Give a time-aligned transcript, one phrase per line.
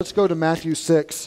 [0.00, 1.26] Let's go to Matthew 6,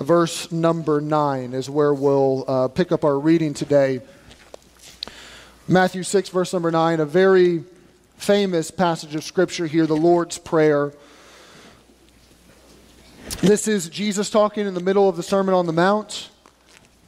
[0.00, 4.00] verse number 9, is where we'll uh, pick up our reading today.
[5.68, 7.62] Matthew 6, verse number 9, a very
[8.16, 10.92] famous passage of Scripture here, the Lord's Prayer.
[13.40, 16.30] This is Jesus talking in the middle of the Sermon on the Mount,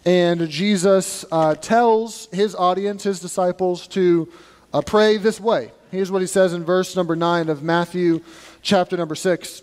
[0.04, 4.32] and Jesus uh, tells his audience, his disciples, to
[4.72, 5.72] uh, pray this way.
[5.90, 8.20] Here's what he says in verse number 9 of Matthew
[8.62, 9.62] chapter number 6.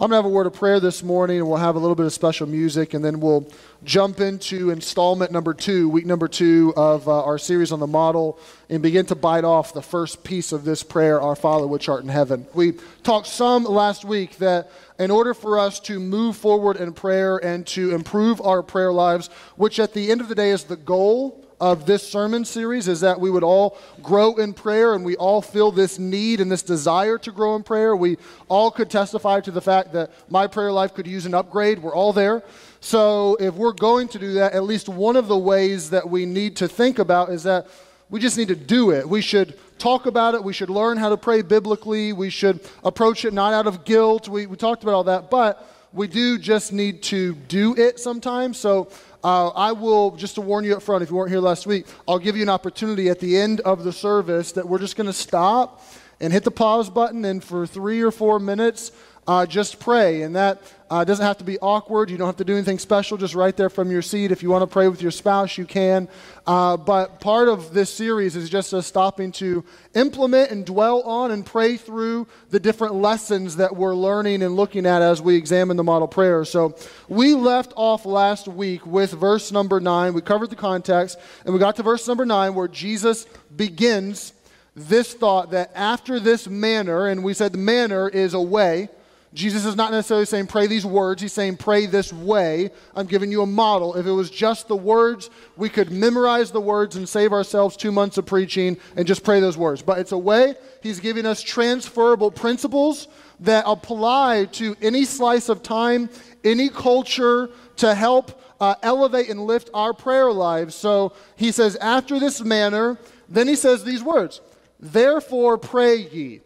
[0.00, 1.96] I'm going to have a word of prayer this morning, and we'll have a little
[1.96, 3.48] bit of special music, and then we'll
[3.82, 8.38] jump into installment number two, week number two of uh, our series on the model,
[8.68, 12.04] and begin to bite off the first piece of this prayer, Our Father which art
[12.04, 12.46] in heaven.
[12.54, 17.36] We talked some last week that in order for us to move forward in prayer
[17.38, 19.26] and to improve our prayer lives,
[19.56, 23.00] which at the end of the day is the goal of this sermon series is
[23.00, 26.62] that we would all grow in prayer and we all feel this need and this
[26.62, 27.96] desire to grow in prayer.
[27.96, 28.16] We
[28.48, 31.80] all could testify to the fact that my prayer life could use an upgrade.
[31.80, 32.42] We're all there.
[32.80, 36.26] So, if we're going to do that, at least one of the ways that we
[36.26, 37.66] need to think about is that
[38.08, 39.08] we just need to do it.
[39.08, 40.44] We should talk about it.
[40.44, 42.12] We should learn how to pray biblically.
[42.12, 44.28] We should approach it not out of guilt.
[44.28, 48.58] We, we talked about all that, but we do just need to do it sometimes.
[48.58, 48.90] So,
[49.24, 51.86] uh, I will, just to warn you up front, if you weren't here last week,
[52.06, 55.08] I'll give you an opportunity at the end of the service that we're just going
[55.08, 55.82] to stop
[56.20, 58.92] and hit the pause button, and for three or four minutes,
[59.28, 60.22] uh, just pray.
[60.22, 62.08] And that uh, doesn't have to be awkward.
[62.08, 64.32] You don't have to do anything special, just right there from your seat.
[64.32, 66.08] If you want to pray with your spouse, you can.
[66.46, 71.30] Uh, but part of this series is just us stopping to implement and dwell on
[71.30, 75.76] and pray through the different lessons that we're learning and looking at as we examine
[75.76, 76.46] the model prayer.
[76.46, 76.74] So
[77.06, 80.14] we left off last week with verse number nine.
[80.14, 84.32] We covered the context, and we got to verse number nine where Jesus begins
[84.74, 88.88] this thought that after this manner, and we said the manner is a way
[89.34, 91.20] Jesus is not necessarily saying pray these words.
[91.20, 92.70] He's saying pray this way.
[92.94, 93.94] I'm giving you a model.
[93.94, 97.92] If it was just the words, we could memorize the words and save ourselves two
[97.92, 99.82] months of preaching and just pray those words.
[99.82, 100.54] But it's a way.
[100.82, 103.08] He's giving us transferable principles
[103.40, 106.08] that apply to any slice of time,
[106.42, 110.74] any culture to help uh, elevate and lift our prayer lives.
[110.74, 114.40] So he says, after this manner, then he says these words
[114.80, 116.40] Therefore pray ye.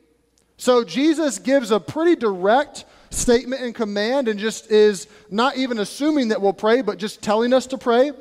[0.63, 6.29] So Jesus gives a pretty direct statement and command and just is not even assuming
[6.29, 8.13] that we'll pray, but just telling us to pray.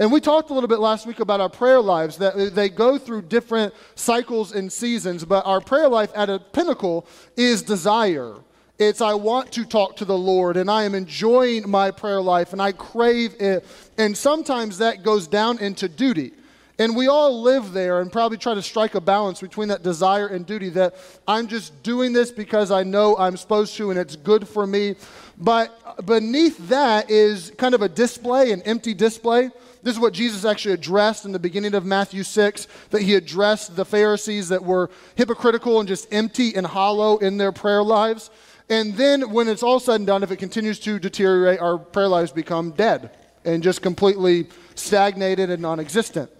[0.00, 2.98] And we talked a little bit last week about our prayer lives, that they go
[2.98, 7.06] through different cycles and seasons, but our prayer life at a pinnacle
[7.36, 8.34] is desire.
[8.80, 12.52] It's I want to talk to the Lord and I am enjoying my prayer life
[12.52, 13.64] and I crave it.
[13.98, 16.32] And sometimes that goes down into duty.
[16.78, 20.26] And we all live there and probably try to strike a balance between that desire
[20.26, 20.96] and duty that
[21.26, 24.96] I'm just doing this because I know I'm supposed to and it's good for me.
[25.38, 29.50] But beneath that is kind of a display, an empty display.
[29.84, 33.76] This is what Jesus actually addressed in the beginning of Matthew 6 that he addressed
[33.76, 38.30] the Pharisees that were hypocritical and just empty and hollow in their prayer lives.
[38.68, 42.08] And then when it's all said and done, if it continues to deteriorate, our prayer
[42.08, 43.10] lives become dead
[43.44, 46.30] and just completely stagnated and non existent.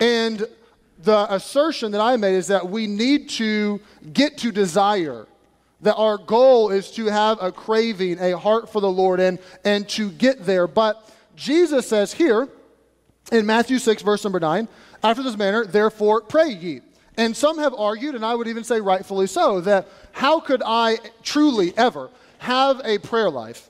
[0.00, 0.46] And
[1.02, 3.80] the assertion that I made is that we need to
[4.12, 5.26] get to desire.
[5.82, 9.88] That our goal is to have a craving, a heart for the Lord, and, and
[9.90, 10.66] to get there.
[10.66, 12.48] But Jesus says here
[13.32, 14.68] in Matthew 6, verse number 9,
[15.02, 16.80] after this manner, therefore pray ye.
[17.16, 20.98] And some have argued, and I would even say rightfully so, that how could I
[21.22, 23.68] truly ever have a prayer life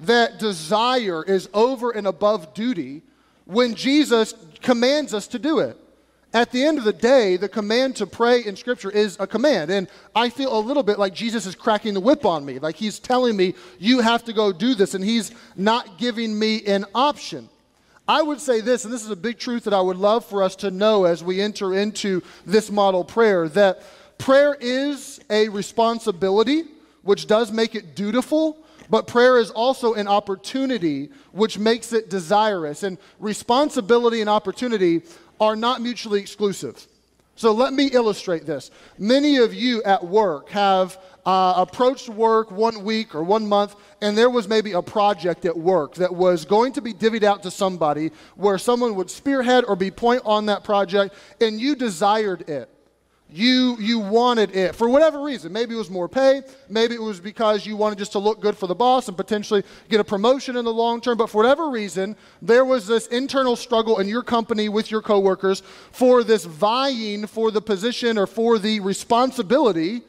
[0.00, 3.02] that desire is over and above duty
[3.44, 5.76] when Jesus commands us to do it.
[6.34, 9.70] At the end of the day, the command to pray in Scripture is a command.
[9.70, 12.58] And I feel a little bit like Jesus is cracking the whip on me.
[12.58, 14.94] Like he's telling me, you have to go do this.
[14.94, 17.50] And he's not giving me an option.
[18.08, 20.42] I would say this, and this is a big truth that I would love for
[20.42, 23.82] us to know as we enter into this model prayer that
[24.18, 26.64] prayer is a responsibility,
[27.02, 28.56] which does make it dutiful,
[28.92, 32.82] but prayer is also an opportunity which makes it desirous.
[32.82, 35.00] And responsibility and opportunity
[35.40, 36.86] are not mutually exclusive.
[37.34, 38.70] So let me illustrate this.
[38.98, 44.16] Many of you at work have uh, approached work one week or one month, and
[44.16, 47.50] there was maybe a project at work that was going to be divvied out to
[47.50, 52.68] somebody where someone would spearhead or be point on that project, and you desired it.
[53.34, 55.54] You, you wanted it for whatever reason.
[55.54, 56.42] Maybe it was more pay.
[56.68, 59.62] Maybe it was because you wanted just to look good for the boss and potentially
[59.88, 61.16] get a promotion in the long term.
[61.16, 65.62] But for whatever reason, there was this internal struggle in your company with your coworkers
[65.92, 70.02] for this vying for the position or for the responsibility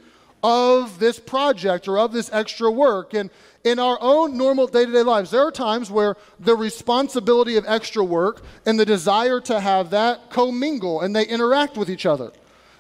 [0.44, 3.14] of this project or of this extra work.
[3.14, 3.30] And
[3.64, 7.64] in our own normal day to day lives, there are times where the responsibility of
[7.66, 12.34] extra work and the desire to have that commingle and they interact with each other.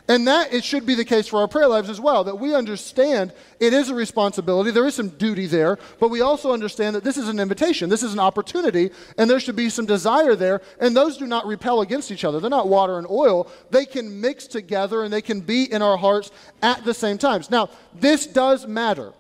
[0.10, 2.54] And that it should be the case for our prayer lives as well, that we
[2.54, 7.06] understand it is a responsibility, there is some duty there, but we also understand that
[7.06, 10.62] this is an invitation, this is an opportunity, and there should be some desire there,
[10.82, 12.42] and those do not repel against each other.
[12.42, 13.48] They're not water and oil.
[13.70, 17.50] They can mix together and they can be in our hearts at the same times.
[17.50, 19.14] Now, this does matter.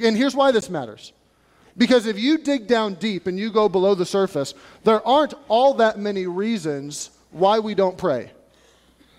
[0.00, 1.12] And here's why this matters.
[1.76, 4.54] Because if you dig down deep and you go below the surface,
[4.84, 8.30] there aren't all that many reasons why we don't pray.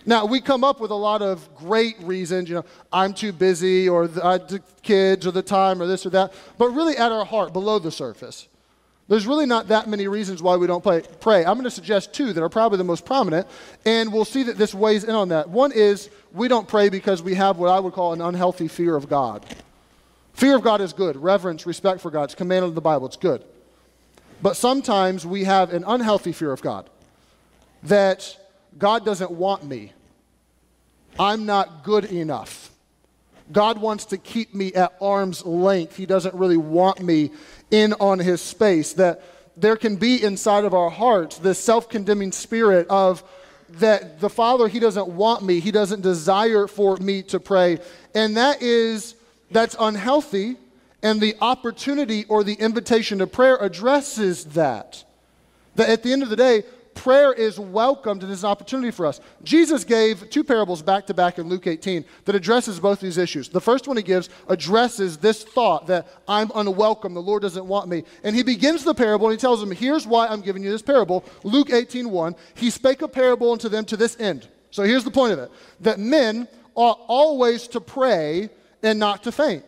[0.05, 3.87] Now, we come up with a lot of great reasons, you know, I'm too busy,
[3.87, 6.33] or the, kids, or the time, or this or that.
[6.57, 8.47] But really, at our heart, below the surface,
[9.07, 11.03] there's really not that many reasons why we don't pray.
[11.19, 11.39] pray.
[11.45, 13.45] I'm going to suggest two that are probably the most prominent,
[13.85, 15.49] and we'll see that this weighs in on that.
[15.49, 18.95] One is we don't pray because we have what I would call an unhealthy fear
[18.95, 19.45] of God.
[20.33, 21.17] Fear of God is good.
[21.17, 22.23] Reverence, respect for God.
[22.23, 23.05] It's commanded in the Bible.
[23.05, 23.43] It's good.
[24.41, 26.89] But sometimes we have an unhealthy fear of God
[27.83, 28.37] that
[28.77, 29.93] God doesn't want me.
[31.19, 32.71] I'm not good enough.
[33.51, 35.97] God wants to keep me at arm's length.
[35.97, 37.31] He doesn't really want me
[37.69, 38.93] in on his space.
[38.93, 39.21] That
[39.57, 43.23] there can be inside of our hearts this self condemning spirit of
[43.79, 47.79] that the Father, He doesn't want me, He doesn't desire for me to pray.
[48.13, 49.15] And that is,
[49.49, 50.57] that's unhealthy.
[51.03, 55.03] And the opportunity or the invitation to prayer addresses that.
[55.75, 59.05] That at the end of the day, prayer is welcomed and is an opportunity for
[59.05, 59.19] us.
[59.43, 63.49] Jesus gave two parables back to back in Luke 18 that addresses both these issues.
[63.49, 67.89] The first one he gives addresses this thought that I'm unwelcome, the Lord doesn't want
[67.89, 68.03] me.
[68.23, 70.81] And he begins the parable and he tells them, Here's why I'm giving you this
[70.81, 71.23] parable.
[71.43, 72.35] Luke 18 1.
[72.55, 74.47] He spake a parable unto them to this end.
[74.71, 75.51] So here's the point of it
[75.81, 78.49] that men ought always to pray
[78.83, 79.63] and not to faint.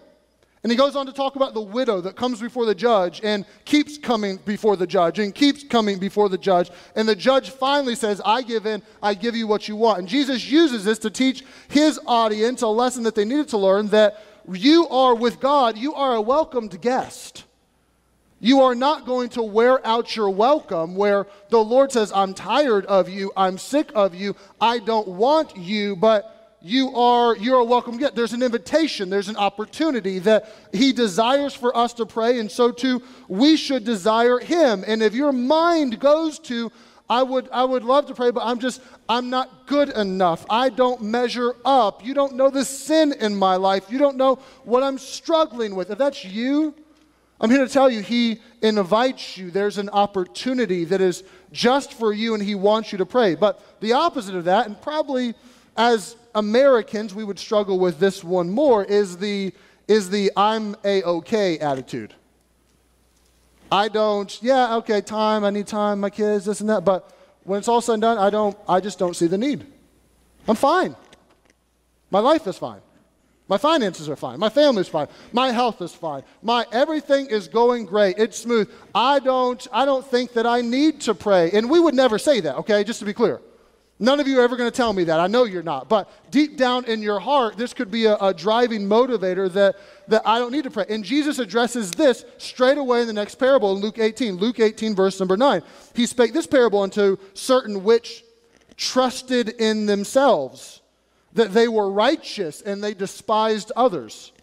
[0.64, 3.46] And he goes on to talk about the widow that comes before the judge and
[3.66, 6.72] keeps coming before the judge and keeps coming before the judge.
[6.96, 10.00] And the judge finally says, I give in, I give you what you want.
[10.00, 13.90] And Jesus uses this to teach his audience a lesson that they needed to learn
[13.90, 17.44] that you are with God, you are a welcomed guest.
[18.40, 22.86] You are not going to wear out your welcome where the Lord says, I'm tired
[22.88, 26.33] of you, I'm sick of you, I don't want you, but
[26.66, 28.16] you are you're a welcome guest.
[28.16, 32.72] There's an invitation, there's an opportunity that he desires for us to pray, and so
[32.72, 34.84] too we should desire him.
[34.88, 36.72] And if your mind goes to,
[37.10, 40.46] I would I would love to pray, but I'm just I'm not good enough.
[40.50, 42.04] I don't measure up.
[42.04, 43.92] You don't know the sin in my life.
[43.92, 45.92] You don't know what I'm struggling with.
[45.92, 46.74] If that's you,
[47.42, 49.52] I'm here to tell you, He invites you.
[49.52, 53.36] There's an opportunity that is just for you, and He wants you to pray.
[53.36, 55.34] But the opposite of that, and probably
[55.76, 59.54] as Americans, we would struggle with this one more, is the,
[59.88, 62.14] is the I'm a okay attitude.
[63.72, 66.86] I don't, yeah, okay, time, I need time, my kids, this and that.
[66.86, 67.12] But
[67.44, 69.66] when it's all said and done, I don't, I just don't see the need.
[70.48, 70.96] I'm fine.
[72.12, 72.82] My life is fine.
[73.48, 74.40] My finances are fine.
[74.40, 75.08] My family's fine.
[75.32, 76.24] My health is fine.
[76.42, 78.18] My everything is going great.
[78.18, 78.70] It's smooth.
[78.96, 81.52] I don't I don't think that I need to pray.
[81.52, 82.84] And we would never say that, okay?
[82.84, 83.42] Just to be clear.
[84.04, 85.22] None of you are ever going to tell me that.
[85.22, 85.88] I know you're not.
[85.88, 89.78] But deep down in your heart, this could be a, a, driving motivator that,
[90.10, 90.84] that I don't need to pray.
[90.90, 94.36] And Jesus addresses this straight away in the next parable in Luke 18.
[94.36, 95.62] Luke 18, verse number 9.
[95.96, 98.26] He spake this parable unto certain which
[98.76, 100.82] trusted in themselves
[101.32, 104.34] that they were righteous and they despised others.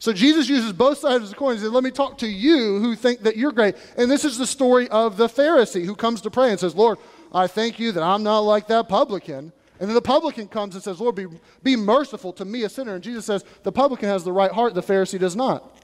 [0.00, 1.54] So Jesus uses both sides of the coin.
[1.56, 3.76] He says, Let me talk to you who think that you're great.
[3.98, 6.98] And this is the story of the Pharisee who comes to pray and says, Lord,
[7.32, 9.52] I thank you that I'm not like that publican.
[9.78, 11.26] And then the publican comes and says, Lord, be,
[11.62, 12.94] be merciful to me, a sinner.
[12.94, 15.78] And Jesus says, the publican has the right heart, the Pharisee does not.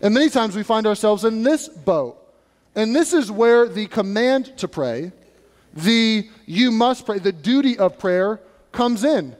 [0.00, 2.22] And many times we find ourselves in this boat.
[2.74, 5.12] And this is where the command to pray,
[5.72, 8.40] the you must pray, the duty of prayer
[8.70, 9.34] comes in.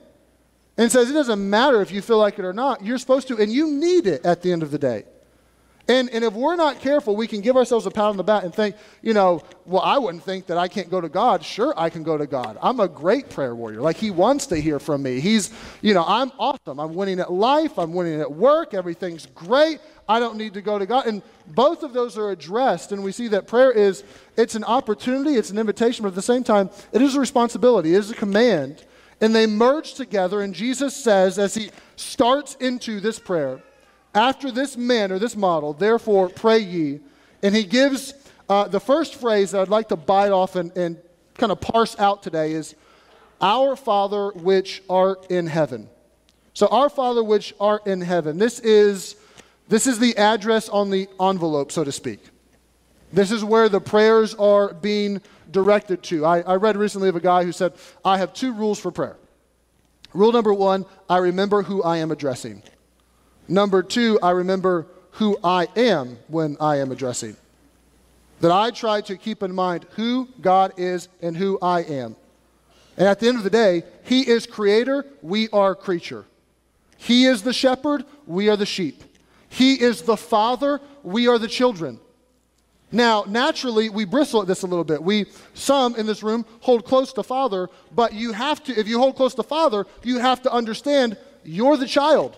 [0.79, 3.39] And says it doesn't matter if you feel like it or not, you're supposed to,
[3.39, 5.05] and you need it at the end of the day.
[5.89, 8.43] And, and if we're not careful, we can give ourselves a pat on the back
[8.43, 11.45] and think, you know, well, I wouldn't think that I can't go to God.
[11.45, 12.59] Sure, I can go to God.
[12.61, 13.81] I'm a great prayer warrior.
[13.81, 15.21] Like, He wants to hear from me.
[15.21, 15.53] He's,
[15.83, 16.81] you know, I'm awesome.
[16.81, 17.79] I'm winning at life.
[17.79, 18.75] I'm winning at work.
[18.75, 19.81] Everything's great.
[20.09, 21.07] I don't need to go to God.
[21.07, 22.91] And both of those are addressed.
[22.91, 24.03] And we see that prayer is,
[24.37, 27.95] it's an opportunity, it's an invitation, but at the same time, it is a responsibility,
[27.95, 28.85] it is a command.
[29.21, 30.41] And they merge together.
[30.41, 33.63] And Jesus says, as He starts into this prayer,
[34.17, 37.01] after this manner, this model, therefore pray ye.
[37.43, 38.15] And he gives
[38.49, 40.97] uh, the first phrase that I'd like to bite off and, and
[41.35, 42.75] kind of parse out today is,
[43.41, 45.89] Our Father which art in heaven.
[46.55, 48.39] So, Our Father which art in heaven.
[48.39, 49.17] This is,
[49.69, 52.21] this is the address on the envelope, so to speak.
[53.13, 55.21] This is where the prayers are being
[55.51, 56.25] directed to.
[56.25, 59.19] I, I read recently of a guy who said, I have two rules for prayer.
[60.15, 62.63] Rule number one, I remember who I am addressing.
[63.49, 67.37] Number two, I remember who I am when I am addressing.
[68.41, 72.17] That I try to keep in mind who God is and who I am.
[72.97, 76.25] And at the end of the day, He is creator, we are creature.
[76.99, 79.03] He is the shepherd, we are the sheep.
[79.49, 82.01] He is the father, we are the children.
[82.93, 85.03] Now, naturally, we bristle at this a little bit.
[85.03, 88.99] We, some in this room, hold close to Father, but you have to, if you
[88.99, 92.37] hold close to Father, you have to understand you're the child.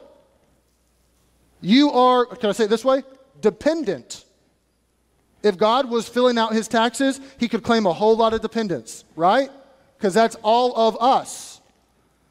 [1.61, 3.03] You are, can I say it this way?
[3.41, 4.25] Dependent.
[5.43, 9.05] If God was filling out his taxes, he could claim a whole lot of dependence,
[9.15, 9.51] right?
[9.97, 11.61] Because that's all of us.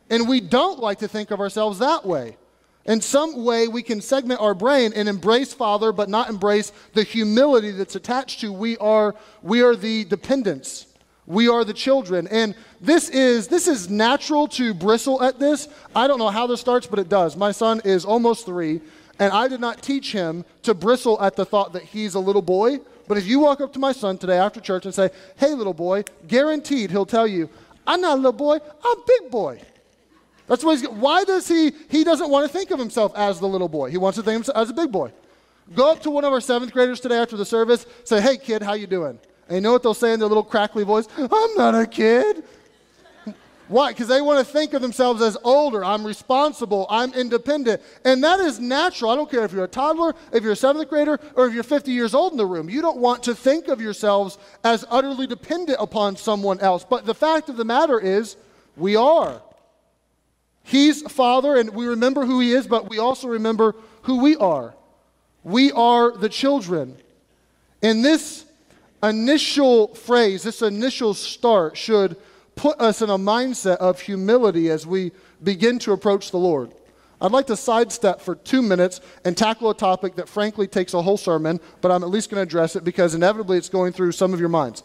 [0.10, 2.38] And we don't like to think of ourselves that way.
[2.86, 7.04] In some way, we can segment our brain and embrace Father, but not embrace the
[7.04, 10.86] humility that's attached to we are, we are the dependents.
[11.26, 12.28] We are the children.
[12.28, 15.68] And this is, this is natural to bristle at this.
[15.94, 17.36] I don't know how this starts, but it does.
[17.36, 18.80] My son is almost three,
[19.20, 22.42] and I did not teach him to bristle at the thought that he's a little
[22.42, 22.80] boy.
[23.08, 25.74] But if you walk up to my son today after church and say, Hey, little
[25.74, 27.50] boy, guaranteed he'll tell you,
[27.86, 29.62] I'm not a little boy, I'm a big boy.
[30.48, 33.48] That's what he's, why does he, he doesn't want to think of himself as the
[33.48, 33.90] little boy.
[33.90, 35.12] He wants to think of himself as a big boy.
[35.76, 38.62] Go up to one of our seventh graders today after the service, say, hey kid,
[38.62, 39.20] how you doing?
[39.48, 41.08] And you know what they'll say in their little crackly voice?
[41.18, 42.44] I'm not a kid.
[43.68, 43.92] Why?
[43.92, 45.84] Because they want to think of themselves as older.
[45.84, 46.88] I'm responsible.
[46.90, 47.82] I'm independent.
[48.06, 49.12] And that is natural.
[49.12, 51.64] I don't care if you're a toddler, if you're a seventh grader, or if you're
[51.64, 52.70] 50 years old in the room.
[52.70, 56.86] You don't want to think of yourselves as utterly dependent upon someone else.
[56.90, 58.38] But the fact of the matter is,
[58.78, 59.42] we are.
[60.64, 64.74] He's Father, and we remember who He is, but we also remember who we are.
[65.44, 66.98] We are the children.
[67.82, 68.46] And this
[69.04, 72.18] initial phrase, this initial start, should
[72.58, 75.12] put us in a mindset of humility as we
[75.44, 76.74] begin to approach the Lord.
[77.22, 81.02] I'd like to sidestep for two minutes and tackle a topic that frankly takes a
[81.02, 84.12] whole sermon, but I'm at least going to address it because inevitably it's going through
[84.12, 84.84] some of your minds.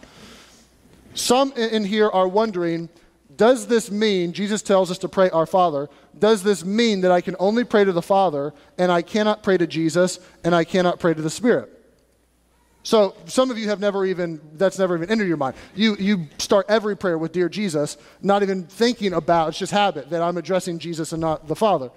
[1.15, 2.89] Some in here are wondering
[3.37, 5.89] does this mean, Jesus tells us to pray our Father,
[6.19, 9.57] does this mean that I can only pray to the Father and I cannot pray
[9.57, 11.82] to Jesus and I cannot pray to the Spirit?
[12.83, 15.55] So some of you have never even, that's never even entered your mind.
[15.75, 20.11] You, you start every prayer with Dear Jesus, not even thinking about, it's just habit
[20.11, 21.91] that I'm addressing Jesus and not the Father.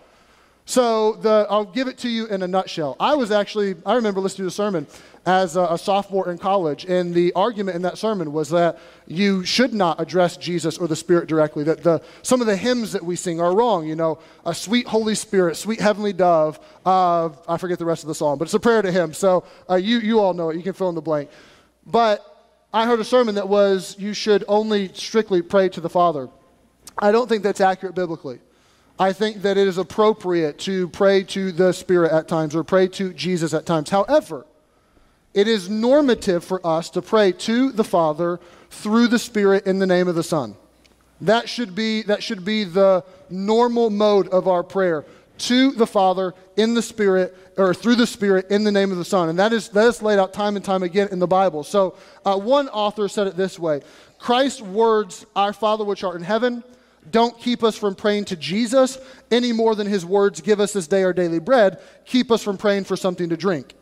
[0.65, 2.96] So the, I'll give it to you in a nutshell.
[3.00, 4.88] I was actually, I remember listening to a sermon
[5.25, 8.77] as a, a, sophomore in college, and the argument in that sermon was that
[9.08, 11.63] you should not address Jesus or the Spirit directly.
[11.63, 13.88] That the, some of the hymns that we sing are wrong.
[13.88, 16.60] You know, a sweet Holy Spirit, sweet heavenly dove.
[16.86, 19.13] Uh, I forget the rest of the song, but it's a prayer to Him.
[19.13, 20.58] So uh, you, you all know it.
[20.58, 21.29] You can fill in the blank.
[21.86, 22.24] But
[22.72, 26.29] I heard a sermon that was you should only strictly pray to the Father.
[27.00, 28.39] I don't think that's accurate biblically.
[28.98, 32.88] I think that it is appropriate to pray to the Spirit at times or pray
[32.89, 33.89] to Jesus at times.
[33.89, 34.46] However,
[35.36, 38.39] it is normative for us to pray to the Father
[38.70, 40.56] through the Spirit in the name of the Son.
[41.22, 45.06] That should be, that should be the normal mode of our prayer
[45.38, 49.06] to the Father in the Spirit or through the Spirit in the name of the
[49.06, 49.27] Son.
[49.27, 51.63] And that is, that is laid out time and time again in the Bible.
[51.63, 53.82] So uh, one author said it this way
[54.20, 56.63] Christ's words, Our Father which art in heaven,
[57.12, 58.98] don't keep us from praying to Jesus
[59.30, 62.58] any more than his words, give us this day our daily bread, keep us from
[62.58, 63.75] praying for something to drink.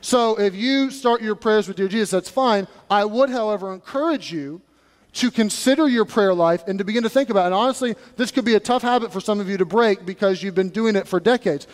[0.00, 2.68] So if you start your prayers with Dear Jesus, that's fine.
[2.90, 4.60] I would, however, encourage you
[5.14, 7.46] to consider your prayer life and to begin to think about it.
[7.46, 10.42] And honestly, this could be a tough habit for some of you to break because
[10.42, 11.66] you've been doing it for decades.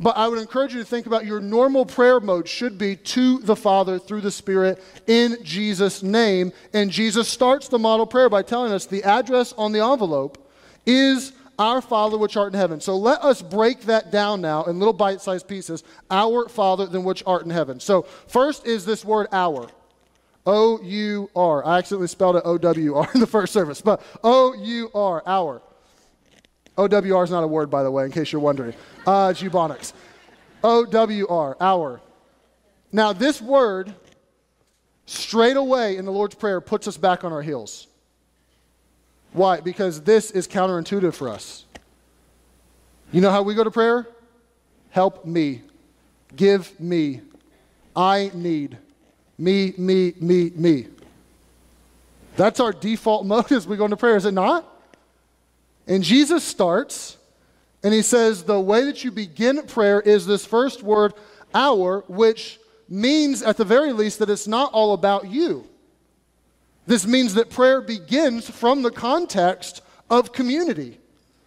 [0.00, 3.38] But I would encourage you to think about your normal prayer mode should be to
[3.40, 6.52] the Father through the Spirit in Jesus' name.
[6.72, 10.50] And Jesus starts the model prayer by telling us the address on the envelope
[10.86, 12.80] is Our Father which art in heaven.
[12.80, 15.84] So let us break that down now in little bite sized pieces.
[16.10, 17.78] Our Father than which art in heaven.
[17.78, 19.68] So first is this word our.
[20.46, 21.64] O U R.
[21.66, 25.22] I accidentally spelled it O W R in the first service, but O U R,
[25.26, 25.60] our.
[26.78, 28.72] O W R is not a word, by the way, in case you're wondering.
[29.06, 29.92] Uh, it's Ebonics.
[30.64, 32.00] O W R, our.
[32.90, 33.94] Now, this word,
[35.04, 37.86] straight away in the Lord's Prayer, puts us back on our heels.
[39.32, 39.60] Why?
[39.60, 41.64] Because this is counterintuitive for us.
[43.12, 44.06] You know how we go to prayer?
[44.90, 45.62] Help me.
[46.34, 47.22] Give me.
[47.94, 48.78] I need.
[49.38, 50.86] Me, me, me, me.
[52.36, 54.66] That's our default mode as we go into prayer, is it not?
[55.86, 57.16] And Jesus starts
[57.82, 61.14] and he says, The way that you begin prayer is this first word,
[61.54, 62.58] our, which
[62.88, 65.66] means at the very least that it's not all about you.
[66.86, 70.98] This means that prayer begins from the context of community.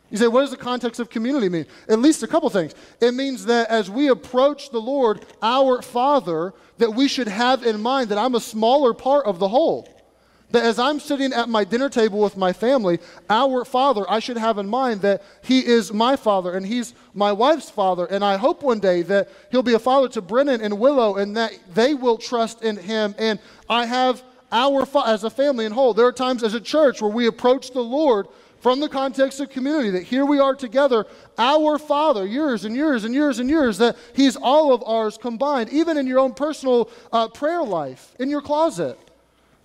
[0.09, 1.65] You say, what does the context of community mean?
[1.89, 2.75] At least a couple things.
[3.01, 7.81] It means that as we approach the Lord, our Father, that we should have in
[7.81, 9.89] mind that I'm a smaller part of the whole.
[10.51, 14.37] That as I'm sitting at my dinner table with my family, our father, I should
[14.37, 18.05] have in mind that he is my father and he's my wife's father.
[18.05, 21.35] And I hope one day that he'll be a father to Brennan and Willow and
[21.37, 23.15] that they will trust in him.
[23.17, 24.21] And I have
[24.53, 27.71] our, as a family in whole, there are times as a church where we approach
[27.71, 28.27] the Lord
[28.61, 31.05] from the context of community that here we are together,
[31.37, 35.69] our Father, yours and yours and yours and yours, that He's all of ours combined,
[35.71, 38.97] even in your own personal uh, prayer life, in your closet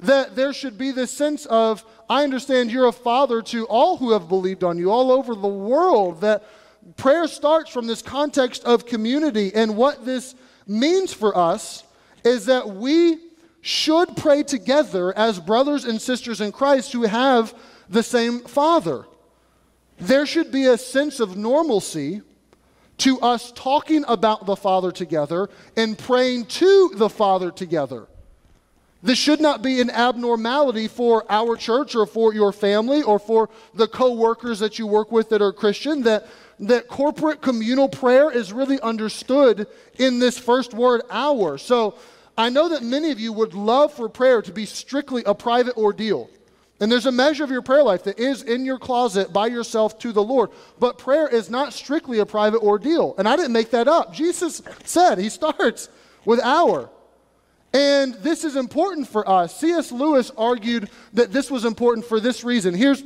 [0.00, 4.12] that there should be this sense of, I understand you're a father to all who
[4.12, 6.44] have believed on you all over the world, that
[6.96, 9.52] prayer starts from this context of community.
[9.54, 10.34] And what this
[10.66, 11.82] means for us
[12.24, 13.18] is that we
[13.68, 17.54] should pray together as brothers and sisters in Christ who have
[17.90, 19.04] the same father.
[19.98, 22.22] There should be a sense of normalcy
[22.98, 28.08] to us talking about the Father together and praying to the Father together.
[29.02, 33.50] This should not be an abnormality for our church or for your family or for
[33.74, 36.26] the co-workers that you work with that are Christian that
[36.60, 39.66] that corporate communal prayer is really understood
[39.98, 41.58] in this first word our.
[41.58, 41.96] So,
[42.38, 45.76] I know that many of you would love for prayer to be strictly a private
[45.76, 46.30] ordeal.
[46.80, 49.98] And there's a measure of your prayer life that is in your closet by yourself
[49.98, 50.50] to the Lord.
[50.78, 53.16] But prayer is not strictly a private ordeal.
[53.18, 54.14] And I didn't make that up.
[54.14, 55.88] Jesus said, He starts
[56.24, 56.88] with our.
[57.74, 59.58] And this is important for us.
[59.58, 59.90] C.S.
[59.90, 62.72] Lewis argued that this was important for this reason.
[62.72, 63.02] Here's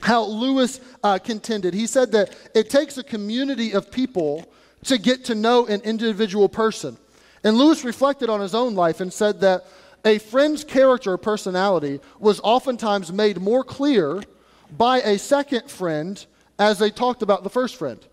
[0.00, 1.74] how Lewis uh, contended.
[1.74, 4.50] He said that it takes a community of people
[4.84, 6.96] to get to know an individual person.
[7.44, 9.66] And Lewis reflected on his own life and said that
[10.04, 14.22] a friend's character or personality was oftentimes made more clear
[14.76, 16.24] by a second friend
[16.58, 18.04] as they talked about the first friend.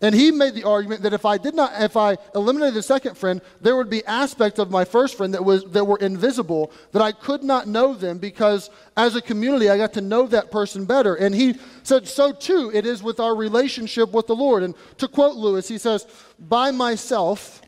[0.00, 3.18] And he made the argument that if I did not, if I eliminated the second
[3.18, 7.02] friend, there would be aspects of my first friend that was that were invisible that
[7.02, 10.84] I could not know them because as a community I got to know that person
[10.84, 11.16] better.
[11.16, 14.62] And he said, so too it is with our relationship with the Lord.
[14.62, 16.06] And to quote Lewis, he says,
[16.38, 17.60] "By myself,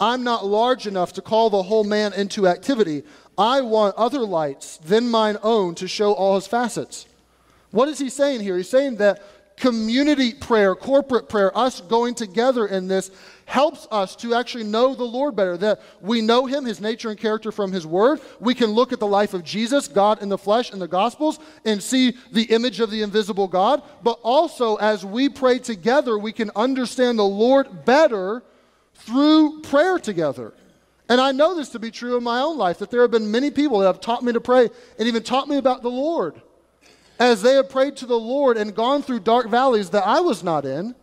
[0.00, 3.02] I'm not large enough to call the whole man into activity.
[3.36, 7.06] I want other lights than mine own to show all his facets."
[7.70, 8.56] What is he saying here?
[8.56, 9.22] He's saying that
[9.56, 13.10] community prayer, corporate prayer, us going together in this
[13.44, 15.56] helps us to actually know the Lord better.
[15.56, 18.20] That we know Him, His nature and character from His Word.
[18.40, 21.38] We can look at the life of Jesus, God in the flesh, in the Gospels,
[21.64, 23.82] and see the image of the invisible God.
[24.02, 28.42] But also, as we pray together, we can understand the Lord better
[29.04, 30.52] through prayer together.
[31.08, 33.30] And I know this to be true in my own life, that there have been
[33.30, 36.40] many people that have taught me to pray and even taught me about the Lord
[37.20, 40.42] as they have prayed to the Lord and gone through dark valleys that I was
[40.42, 40.94] not in,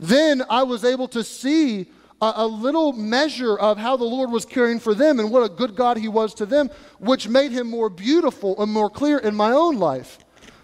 [0.00, 1.86] then I was able to see
[2.22, 5.54] a, a, little measure of how the Lord was caring for them and what a
[5.54, 9.34] good God He was to them, which made Him more beautiful and more clear in
[9.34, 10.18] my own life.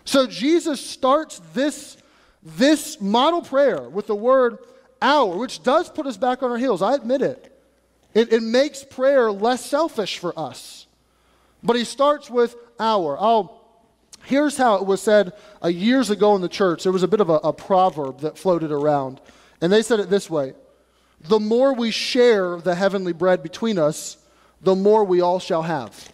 [0.05, 1.99] So Jesus starts this,
[2.43, 4.59] this model prayer with the word
[5.05, 6.83] our, which does put us back on our heels.
[6.83, 7.51] I admit it.
[8.15, 10.87] It, it makes prayer less selfish for us.
[11.63, 13.19] But He starts with our.
[13.19, 13.65] I'll
[14.25, 16.83] Here's how it was said uh, years ago in the church.
[16.83, 19.21] There was a bit of a, a proverb that floated around.
[19.61, 20.55] And they said it this way
[21.21, 24.17] The more we share the heavenly bread between us,
[24.63, 26.09] the more we all shall have.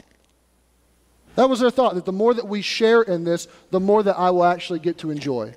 [1.37, 4.19] That was their thought, that the more that we share in this, the more that
[4.19, 5.55] I will actually get to enjoy.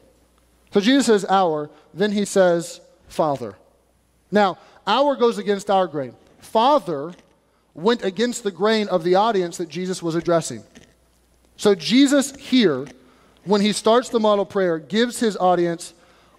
[0.72, 2.80] So Jesus says our, then he says
[3.14, 3.56] Father.
[4.32, 6.14] Now, our goes against our grain.
[6.40, 7.14] Father
[7.74, 10.64] went against the grain of the audience that Jesus was addressing.
[11.56, 12.88] So Jesus here
[13.46, 15.94] when he starts the model prayer, gives his audience,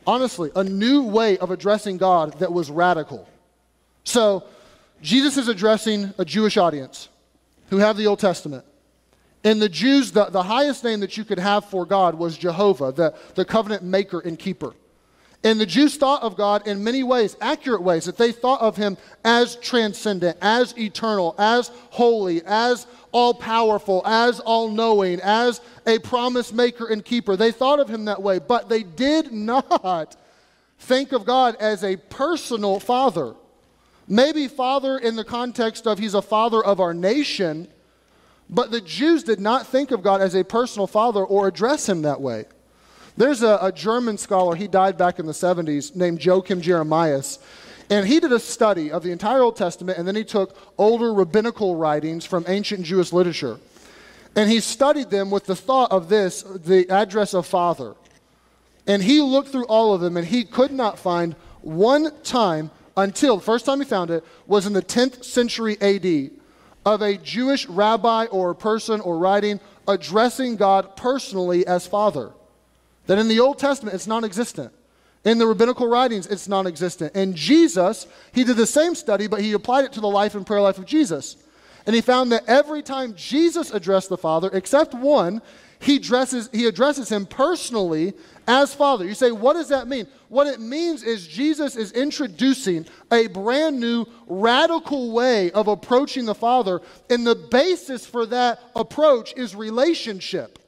[0.07, 3.29] honestly, a new way of addressing God that was radical.
[4.05, 4.45] So,
[5.03, 7.09] Jesus is addressing a Jewish audience
[7.69, 8.65] who have the Old Testament.
[9.43, 12.93] And the Jews, the, the highest name that you could have for God was Jehovah,
[12.93, 14.75] the, the covenant maker and keeper.
[15.45, 18.79] And the Jews thought of God in many ways, accurate ways, that they thought of
[18.79, 25.99] him as transcendent, as eternal, as holy, as all powerful, as all knowing, as a
[25.99, 27.37] promise maker and keeper.
[27.37, 30.17] They thought of him that way, but they did not
[30.79, 33.35] think of God as a personal father.
[34.09, 37.69] Maybe father in the context of he's a father of our nation,
[38.49, 42.03] but the Jews did not think of God as a personal father or address him
[42.03, 42.47] that way.
[43.17, 47.39] There's a, a German scholar, he died back in the 70s, named Joachim Jeremias.
[47.91, 51.13] And he did a study of the entire Old Testament, and then he took older
[51.13, 53.59] rabbinical writings from ancient Jewish literature.
[54.35, 57.95] And he studied them with the thought of this the address of Father.
[58.87, 63.37] And he looked through all of them, and he could not find one time until
[63.37, 66.31] the first time he found it was in the 10th century AD
[66.85, 72.33] of a Jewish rabbi or person or writing addressing God personally as Father.
[73.07, 74.73] That in the Old Testament, it's non existent.
[75.25, 77.13] In the rabbinical writings, it's non existent.
[77.15, 80.47] And Jesus, he did the same study, but he applied it to the life and
[80.47, 81.37] prayer life of Jesus.
[81.87, 85.43] And he found that every time Jesus addressed the Father, except one,
[85.81, 88.15] he addresses, he addresses him personally
[88.47, 89.05] as Father.
[89.05, 90.07] You say, what does that mean?
[90.29, 96.35] What it means is Jesus is introducing a brand new, radical way of approaching the
[96.35, 100.59] Father, and the basis for that approach is relationship.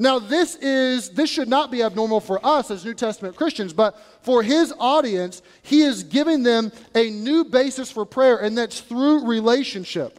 [0.00, 4.00] Now, this is this should not be abnormal for us as New Testament Christians, but
[4.22, 9.26] for his audience, he is giving them a new basis for prayer, and that's through
[9.26, 10.18] relationship.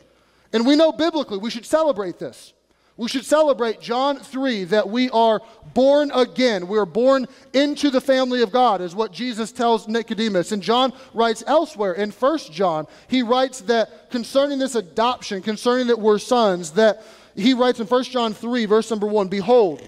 [0.54, 2.54] And we know biblically we should celebrate this.
[2.96, 5.41] We should celebrate John 3 that we are
[5.74, 6.67] born again.
[6.67, 10.52] We are born into the family of God, is what Jesus tells Nicodemus.
[10.52, 15.98] And John writes elsewhere in 1 John, he writes that concerning this adoption, concerning that
[15.98, 17.04] we're sons, that
[17.36, 19.82] he writes in 1 John 3, verse number 1 Behold,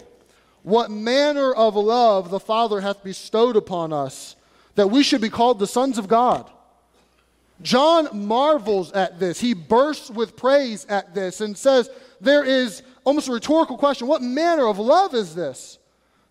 [0.64, 4.36] what manner of love the Father hath bestowed upon us,
[4.76, 6.50] that we should be called the sons of God.
[7.62, 9.40] John marvels at this.
[9.40, 14.22] He bursts with praise at this and says, There is almost a rhetorical question what
[14.22, 15.80] manner of love is this?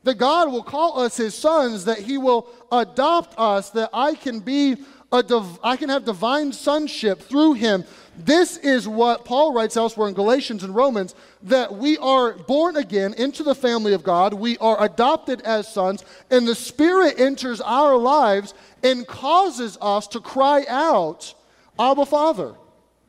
[0.05, 4.41] That God will call us his sons, that he will adopt us, that I can
[4.41, 4.77] be
[5.13, 7.85] a div- I can have divine sonship through him,
[8.17, 13.15] this is what Paul writes elsewhere in Galatians and Romans that we are born again
[13.15, 17.97] into the family of God, we are adopted as sons, and the Spirit enters our
[17.97, 21.35] lives and causes us to cry out,
[21.79, 22.55] Abba, Father.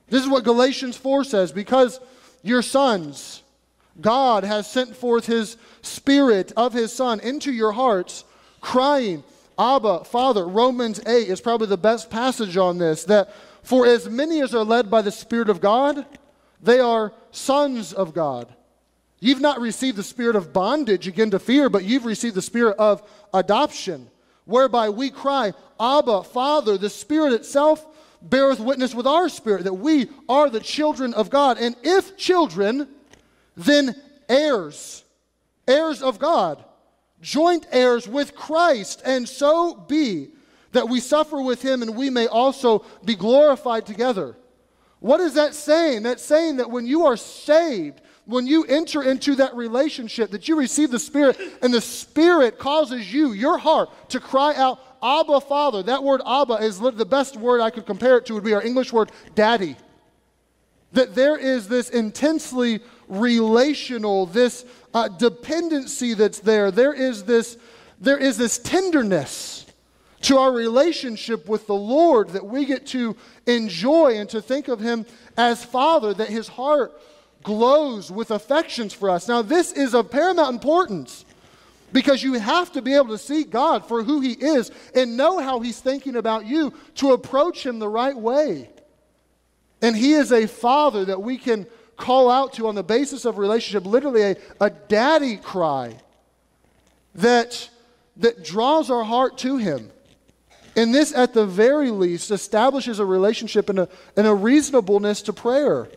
[0.08, 2.00] This is what Galatians 4 says because
[2.44, 3.44] your sons,
[4.00, 8.24] God has sent forth his Spirit of his Son into your hearts,
[8.62, 9.24] crying,
[9.58, 10.48] Abba, Father.
[10.48, 14.64] Romans 8 is probably the best passage on this that for as many as are
[14.64, 16.06] led by the Spirit of God,
[16.62, 18.54] they are sons of God.
[19.20, 22.76] You've not received the spirit of bondage again to fear, but you've received the spirit
[22.78, 23.02] of
[23.34, 24.10] adoption,
[24.44, 26.78] whereby we cry, Abba, Father.
[26.78, 27.86] The Spirit itself
[28.22, 31.58] beareth witness with our spirit that we are the children of God.
[31.58, 32.90] And if children,
[33.56, 33.96] then
[34.28, 35.06] heirs,
[35.68, 36.64] heirs of God,
[37.24, 40.30] joint heirs with Christ, and so be
[40.74, 44.36] that we suffer with him and we may also be glorified together.
[45.00, 46.04] What is that saying?
[46.04, 50.56] That's saying that when you are saved, when you enter into that relationship, that you
[50.56, 55.84] receive the Spirit, and the Spirit causes you, your heart, to cry out, Abba, Father.
[55.84, 58.64] That word Abba is the best word I could compare it to, would be our
[58.64, 59.76] English word daddy.
[60.94, 66.72] That there is this intensely relational, this uh, dependency that's there.
[66.72, 67.58] There is this,
[68.00, 69.66] there is this tenderness
[70.22, 74.80] to our relationship with the Lord that we get to enjoy and to think of
[74.80, 76.94] Him as Father, that His heart
[77.44, 79.28] glows with affections for us.
[79.28, 81.26] Now, this is of paramount importance
[81.92, 85.40] because you have to be able to see God for who He is and know
[85.40, 88.70] how He's thinking about you to approach Him the right way.
[89.82, 93.38] And He is a Father that we can call out to on the basis of
[93.38, 95.96] relationship, literally a, a daddy cry
[97.16, 97.70] that,
[98.18, 99.92] that draws our heart to Him.
[100.76, 105.34] And this, at the very least, establishes a relationship and a, and a reasonableness to
[105.34, 105.88] prayer.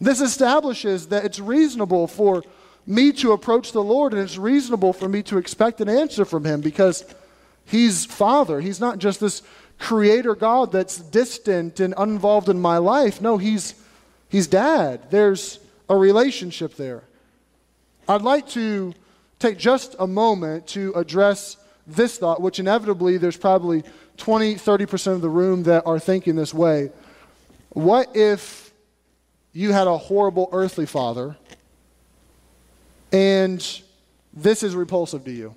[0.00, 2.42] This establishes that it's reasonable for
[2.86, 6.44] me to approach the Lord and it's reasonable for me to expect an answer from
[6.44, 7.04] Him because
[7.66, 8.60] He's Father.
[8.60, 9.42] He's not just this
[9.78, 13.20] creator God that's distant and uninvolved in my life.
[13.20, 13.74] No, He's,
[14.34, 15.00] he's Dad.
[15.10, 17.04] There's a relationship there.
[18.08, 18.92] I'd like to
[19.38, 23.84] take just a moment to address this thought, which inevitably there's probably
[24.16, 26.90] 20, 30% of the room that are thinking this way.
[27.70, 28.72] What if
[29.52, 31.36] you had a horrible earthly father
[33.12, 33.82] and
[34.32, 35.54] this is repulsive to you?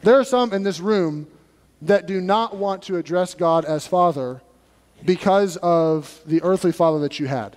[0.00, 1.26] There are some in this room
[1.82, 4.40] that do not want to address God as Father
[5.04, 7.56] because of the earthly father that you had,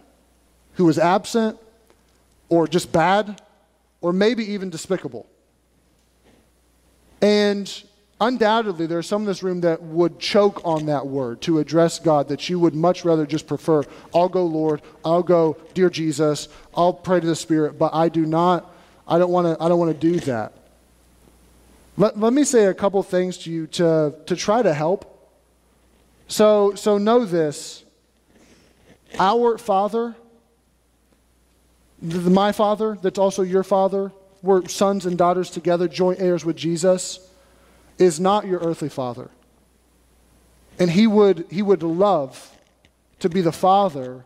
[0.74, 1.58] who was absent
[2.50, 3.42] or just bad
[4.02, 5.28] or maybe even despicable.
[7.22, 7.84] And
[8.22, 12.00] undoubtedly, there are some in this room that would choke on that word to address
[12.00, 16.48] God, that you would much rather just prefer, I'll go, Lord, I'll go, dear Jesus,
[16.76, 18.72] I'll pray to the Spirit, but I do not,
[19.08, 20.54] I don't want to, I don't want to do that.
[21.98, 25.15] Let, let me say a couple things to you to, to try to help.
[26.28, 27.84] So, so know this.
[29.20, 30.16] Our Father,
[32.02, 34.12] the, my Father, that's also your Father,
[34.42, 37.30] we're sons and daughters together, joint heirs with Jesus,
[37.98, 39.30] is not your earthly Father.
[40.78, 42.52] And he would, he would love
[43.20, 44.26] to be the Father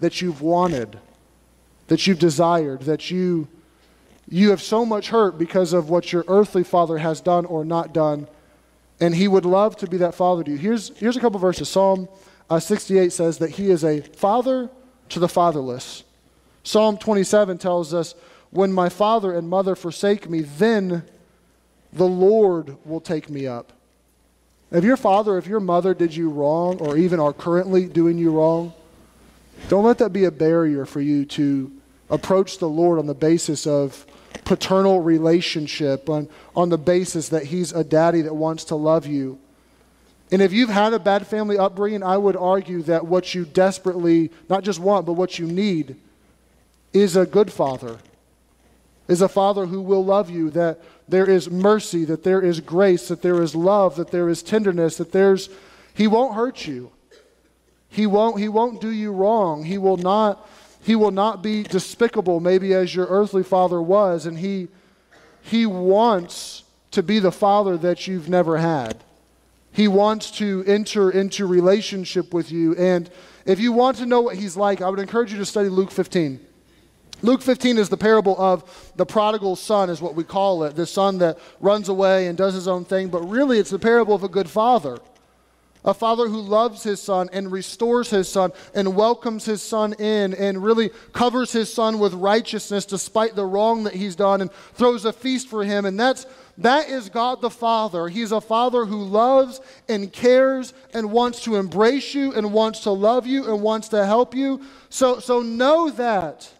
[0.00, 0.98] that you've wanted,
[1.86, 3.48] that you've desired, that you
[4.28, 7.92] you have so much hurt because of what your earthly father has done or not
[7.92, 8.26] done,
[9.00, 10.56] and he would love to be that father to you.
[10.56, 11.68] Here's, here's a couple verses.
[11.68, 12.08] Psalm
[12.48, 14.70] uh, 68 says that he is a father
[15.10, 16.04] to the fatherless.
[16.62, 18.14] Psalm 27 tells us,
[18.50, 21.04] When my father and mother forsake me, then
[21.92, 23.72] the Lord will take me up.
[24.70, 28.32] If your father, if your mother did you wrong, or even are currently doing you
[28.32, 28.72] wrong,
[29.68, 31.70] don't let that be a barrier for you to
[32.10, 34.04] approach the Lord on the basis of
[34.44, 39.38] paternal relationship, on, on the basis that He's a daddy that wants to love you.
[40.32, 44.30] And if you've had a bad family upbringing, I would argue that what you desperately,
[44.48, 45.96] not just want, but what you need,
[46.92, 47.98] is a good father,
[49.06, 53.08] is a father who will love you, that there is mercy, that there is grace,
[53.08, 55.50] that there is love, that there is tenderness, that there's,
[55.94, 56.90] he won't hurt you.
[57.88, 59.64] He won't, he won't do you wrong.
[59.64, 60.48] He will not
[60.84, 64.68] he will not be despicable, maybe as your earthly father was, and he,
[65.40, 69.02] he wants to be the father that you've never had.
[69.72, 72.76] He wants to enter into relationship with you.
[72.76, 73.10] And
[73.46, 75.90] if you want to know what he's like, I would encourage you to study Luke
[75.90, 76.38] 15.
[77.22, 80.76] Luke 15 is the parable of the prodigal son, is what we call it.
[80.76, 84.14] The son that runs away and does his own thing, but really it's the parable
[84.14, 84.98] of a good father
[85.84, 90.32] a father who loves his son and restores his son and welcomes his son in
[90.34, 95.04] and really covers his son with righteousness despite the wrong that he's done and throws
[95.04, 95.84] a feast for him.
[95.84, 96.26] And that's,
[96.58, 98.08] that is God the Father.
[98.08, 102.90] He's a father who loves and cares and wants to embrace you and wants to
[102.90, 104.62] love you and wants to help you.
[104.88, 106.50] So, so know that.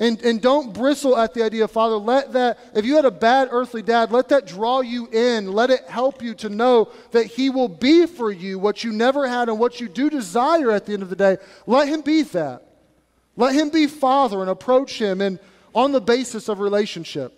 [0.00, 3.48] And, and don't bristle at the idea, Father, let that, if you had a bad
[3.50, 5.50] earthly dad, let that draw you in.
[5.50, 9.26] Let it help you to know that he will be for you what you never
[9.26, 11.38] had and what you do desire at the end of the day.
[11.66, 12.62] Let him be that.
[13.36, 15.40] Let him be Father and approach him and
[15.74, 17.34] on the basis of relationship.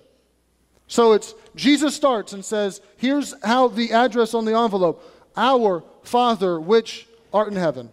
[0.86, 5.02] So it's Jesus starts and says, here's how the address on the envelope
[5.34, 7.90] Our Father which art in heaven.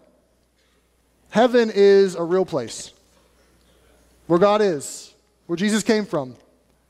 [1.30, 2.91] Heaven is a real place
[4.27, 5.13] where God is,
[5.47, 6.35] where Jesus came from,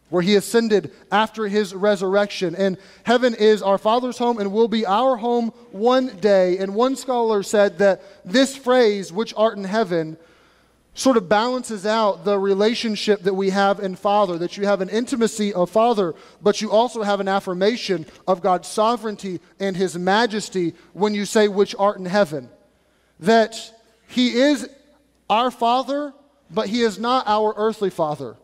[0.10, 2.56] where he ascended after his resurrection.
[2.56, 6.58] And heaven is our Father's home and will be our home one day.
[6.58, 10.18] And one scholar said that this phrase, which art in heaven,
[10.94, 14.90] sort of balances out the relationship that we have in Father, that you have an
[14.90, 20.74] intimacy of Father, but you also have an affirmation of God's sovereignty and his majesty
[20.94, 22.50] when you say, which art in heaven.
[23.20, 23.56] That
[24.08, 24.68] he is
[25.30, 26.14] our Father
[26.50, 28.36] but he is not our earthly father.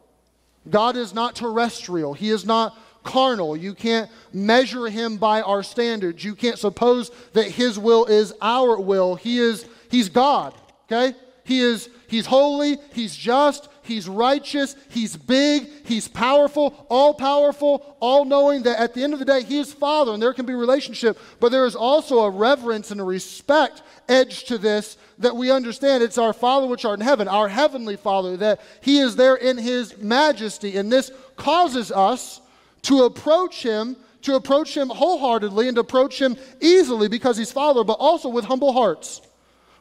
[0.69, 2.13] God is not terrestrial.
[2.13, 3.57] He is not carnal.
[3.57, 6.23] You can't measure him by our standards.
[6.23, 9.15] You can't suppose that his will is our will.
[9.15, 10.53] He is he's God,
[10.85, 11.17] okay?
[11.43, 18.25] He is he's holy, he's just, he's righteous, he's big, he's powerful, all powerful, all
[18.25, 20.53] knowing that at the end of the day he is father and there can be
[20.53, 25.51] relationship, but there is also a reverence and a respect edge to this that we
[25.51, 29.35] understand it's our Father which art in heaven, our heavenly Father, that He is there
[29.35, 30.77] in His majesty.
[30.77, 32.41] And this causes us
[32.83, 37.83] to approach Him, to approach Him wholeheartedly and to approach Him easily because He's Father,
[37.83, 39.21] but also with humble hearts,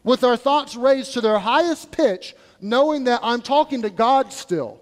[0.04, 4.80] with our thoughts raised to their highest pitch, knowing that I'm talking to God still.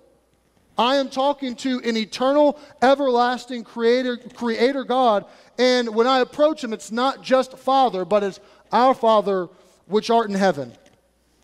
[0.78, 5.24] I am talking to an eternal, everlasting creator, creator God.
[5.58, 8.40] And when I approach him, it's not just Father, but it's
[8.70, 9.48] our Father
[9.86, 10.72] which art in heaven.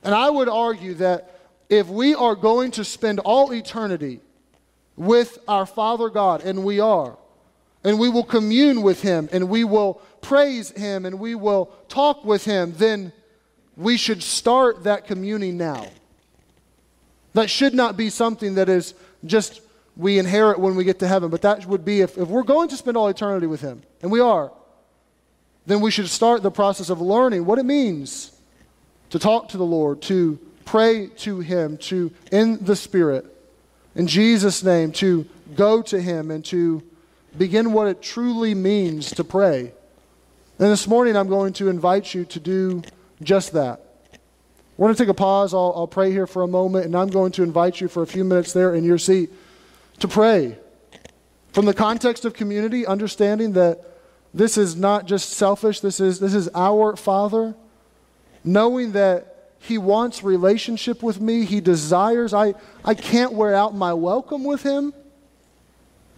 [0.03, 4.20] And I would argue that if we are going to spend all eternity
[4.94, 7.18] with our Father God, and we are.
[7.85, 12.25] And we will commune with Him, and we will praise Him, and we will talk
[12.25, 13.12] with Him, then
[13.77, 15.87] we should start that communing now.
[17.37, 18.94] That should not be something that is
[19.27, 19.61] just
[19.94, 22.70] we inherit when we get to heaven, but that would be if, if we're going
[22.70, 24.51] to spend all eternity with Him, and we are,
[25.66, 28.33] then we should start the process of learning what it means
[29.11, 33.27] to talk to the Lord, to pray to Him, to, in the Spirit,
[33.94, 36.83] in Jesus' name, to go to Him and to
[37.37, 39.75] begin what it truly means to pray.
[40.59, 42.81] And this morning, I'm going to invite you to do
[43.22, 43.86] just that.
[44.77, 45.55] We're going to take a pause.
[45.55, 48.07] I'll, I'll pray here for a moment, and I'm going to invite you for a
[48.07, 49.31] few minutes there in your seat
[50.01, 50.59] to pray.
[51.53, 53.81] From the context of community, understanding that
[54.35, 57.55] this is not just selfish, this is, this is our Father,
[58.45, 63.95] knowing that He wants relationship with me, He desires, I, I can't wear out my
[63.95, 64.93] welcome with Him.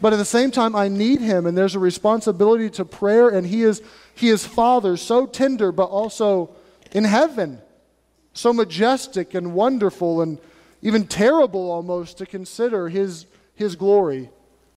[0.01, 3.47] But at the same time, I need him, and there's a responsibility to prayer, and
[3.47, 3.83] he is,
[4.15, 6.51] he is Father, so tender, but also
[6.93, 7.61] in heaven,
[8.39, 10.39] so majestic and wonderful, and
[10.81, 14.31] even terrible almost to consider his, his glory.